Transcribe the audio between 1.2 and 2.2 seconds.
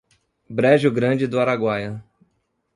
do Araguaia